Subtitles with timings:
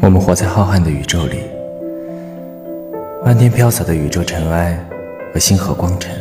[0.00, 1.40] 我们活在浩瀚的宇宙里，
[3.24, 4.78] 漫天飘洒的宇宙尘埃
[5.34, 6.14] 和星河光尘，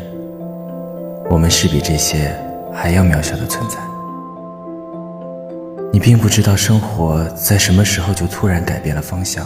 [1.30, 2.36] 我们是比这些
[2.74, 3.78] 还要渺小的存在。
[5.94, 9.46] 你并不知道生活在什么时候就突然改变了方向，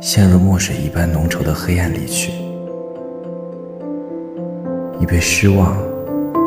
[0.00, 2.32] 陷入墨水一般浓稠的黑暗里去。
[4.98, 5.76] 你被失望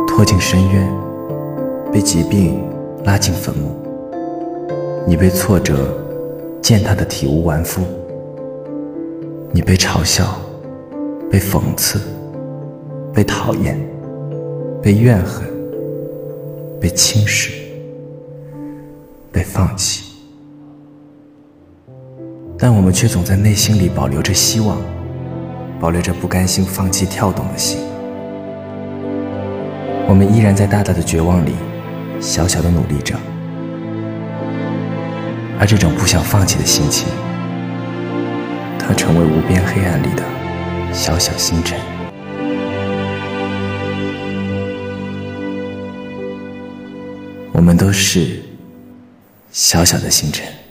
[0.07, 0.89] 拖进深渊，
[1.91, 2.59] 被疾病
[3.03, 3.75] 拉进坟墓，
[5.05, 5.97] 你被挫折
[6.61, 7.81] 践踏得体无完肤，
[9.51, 10.37] 你被嘲笑，
[11.29, 11.99] 被讽刺，
[13.13, 13.79] 被讨厌，
[14.81, 15.45] 被怨恨，
[16.79, 17.61] 被轻视。
[19.31, 20.13] 被放弃，
[22.55, 24.77] 但我们却总在内心里保留着希望，
[25.79, 27.79] 保留着不甘心放弃跳动的心。
[30.07, 31.53] 我们依然在大大的绝望里，
[32.23, 33.15] 小小的努力着，
[35.59, 37.05] 而这种不想放弃的心情，
[38.79, 40.23] 它成为无边黑暗里的
[40.93, 41.77] 小小星辰。
[47.51, 48.41] 我们都是。
[49.51, 50.62] 小小的星辰。